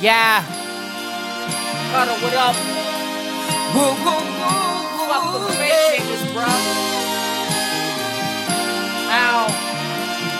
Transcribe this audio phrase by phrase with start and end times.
[0.00, 0.42] Yeah.
[1.92, 2.56] Cuddle, what up?
[3.74, 6.60] Woo, woo, woo, Fuck the fake niggas, bruh.
[9.12, 9.46] Ow.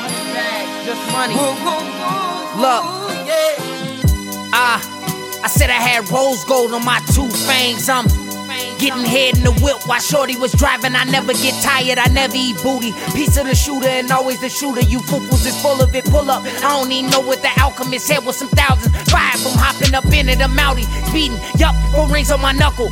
[0.00, 1.34] Money bag, just money.
[1.34, 2.84] woo, woo, woo, Look.
[3.26, 4.50] yeah.
[4.52, 4.80] Ah,
[5.44, 7.88] I said I had rose gold on my two fangs.
[7.88, 8.06] I'm
[8.80, 10.94] getting head in the whip while Shorty was driving.
[10.96, 12.92] I never get tired, I never eat booty.
[13.12, 14.80] Piece of the shooter and always the shooter.
[14.80, 16.04] You fools is full of it.
[16.06, 16.42] Pull up.
[16.44, 18.10] I don't even know what the alchemist is.
[18.10, 18.96] Head with some thousands.
[19.10, 20.40] Five from hopping up in it.
[20.40, 20.88] I'm outie.
[21.08, 21.38] Speeding.
[21.58, 22.90] Yup, four rings on my knuckle.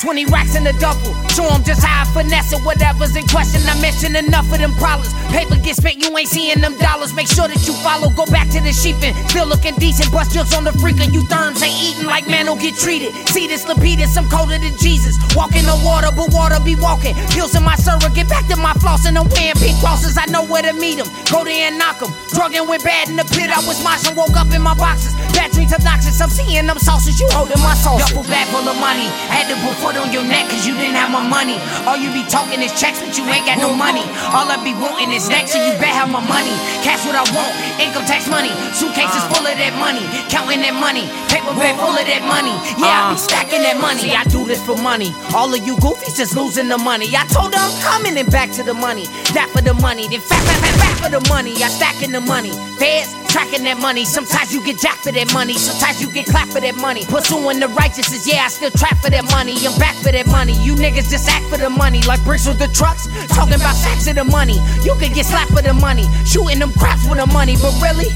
[0.00, 1.14] 20 racks in the duffel.
[1.28, 2.60] Show 'em just how I finesse it.
[2.64, 5.14] Whatever's in question, I mention enough of them problems.
[5.30, 7.12] Paper gets spent, you ain't seeing them dollars.
[7.14, 8.10] Make sure that you follow.
[8.10, 9.14] Go back to the sheepin'.
[9.28, 10.10] Still looking decent.
[10.10, 11.12] Bust jokes on the freakin'.
[11.14, 11.71] You therms ain't
[12.12, 13.14] like man don't get treated.
[13.32, 15.16] See this Lapidus, I'm colder than Jesus.
[15.38, 17.14] Walking the water, but water be walking.
[17.32, 20.18] Pills in my server, get back to my floss and I'm wearing pink crosses.
[20.18, 21.08] I know where to meet 'em.
[21.30, 22.12] Go there and knock knock 'em.
[22.34, 23.50] Drugging went bad in the pit.
[23.50, 25.14] I was moshing, woke up in my boxes.
[25.36, 26.20] Bad dreams obnoxious.
[26.20, 27.20] I'm seeing them sauces.
[27.20, 28.00] You holding my sauce.
[28.00, 29.08] Duffel bag full of money.
[29.28, 31.60] Had to put foot on your neck cause you didn't have my money.
[31.86, 34.04] All you be talking is checks, but you ain't got no money.
[34.32, 36.54] All I be wanting is next, so you better have my money.
[36.84, 38.52] Cash what I want, income tax money.
[38.72, 40.04] Suitcases full of that money.
[40.28, 41.04] Counting that money.
[41.28, 42.54] Paper bag full of that money.
[42.80, 43.16] Yeah, I be uh.
[43.16, 44.00] stacking that money.
[44.00, 45.12] See, I do this for money.
[45.34, 47.08] All of you goofies just losing the money.
[47.16, 49.06] I told her I'm coming and back to the money.
[49.34, 50.08] That for the money.
[50.08, 51.52] Then fat, fat, fat, fat for the money.
[51.62, 52.52] I stacking the money.
[52.78, 54.04] Feds tracking that money.
[54.04, 55.54] Sometimes you get jacked for that money.
[55.54, 57.04] Sometimes you get clapped for that money.
[57.06, 58.26] Pursuing the righteousness.
[58.28, 59.56] Yeah, I still trap for that money.
[59.66, 60.52] I'm back for that money.
[60.64, 62.02] You niggas just act for the money.
[62.02, 63.08] Like bricks with the trucks.
[63.28, 64.60] Talking about sacks of the money.
[64.84, 66.04] You could get slapped for the money.
[66.24, 67.56] Shooting them craps for the money.
[67.56, 68.12] But really?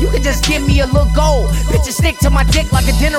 [0.00, 1.50] You could just give me a little gold.
[1.68, 3.09] Bitches stick to my dick like a dinner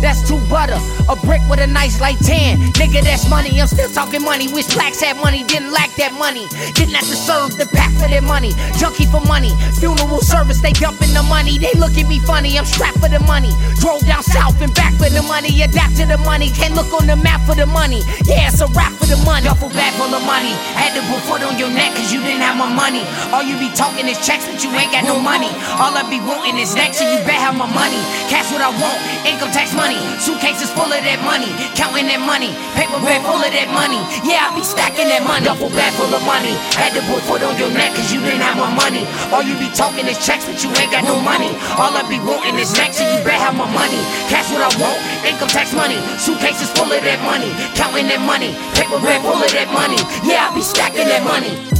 [0.00, 0.78] That's too butter.
[1.08, 2.58] A brick with a nice light tan.
[2.72, 3.60] Nigga, that's money.
[3.60, 4.52] I'm still talking money.
[4.52, 5.44] Wish blacks had money.
[5.44, 6.48] Didn't lack that money.
[6.74, 8.54] Didn't have to serve the pack for their money.
[8.78, 9.52] Junkie for money.
[9.82, 10.60] Funeral service.
[10.60, 11.58] They dumping the money.
[11.58, 12.58] They look at me funny.
[12.58, 13.50] I'm strapped for the money.
[13.82, 15.50] Drove down south and back for the money.
[15.62, 16.50] Adapt to the money.
[16.54, 18.06] Can't look on the map for the money.
[18.24, 19.44] Yeah, it's a rap for the money.
[19.44, 20.54] Duffel bag full of money.
[20.78, 23.02] Had to put foot on your neck cause you didn't have my money.
[23.34, 25.50] All you be talking is checks, but you ain't got no money.
[25.76, 27.98] All I be wanting is next, so you better have my money.
[28.30, 29.98] Cash what I want, income tax money.
[30.22, 31.50] Suitcases full of that money.
[31.74, 32.54] Counting that money.
[32.78, 34.00] Paper bag full of that money.
[34.22, 35.44] Yeah, I be stacking that money.
[35.44, 36.54] Duffel bag full of money.
[36.76, 39.06] Had to put foot on your neck cause you didn't have my money.
[39.32, 41.52] All you be talking is checks, but you ain't got no money.
[41.78, 44.00] All I be wanting is next, so you better have my money.
[44.28, 45.98] Cash what I want, income tax money.
[46.18, 47.50] Suitcases full of that money.
[47.78, 48.56] Counting that money.
[48.74, 50.00] Paper bag full of that money.
[50.26, 51.77] Yeah, I be stacking that money.